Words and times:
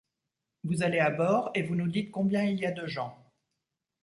Vous 0.63 0.81
allez 0.81 0.97
à 0.97 1.11
bord 1.11 1.51
et 1.53 1.61
vous 1.61 1.75
nous 1.75 1.85
dites 1.87 2.09
combien 2.09 2.43
il 2.43 2.57
y 2.59 2.65
a 2.65 2.71
de 2.71 2.87
gens. 2.87 3.15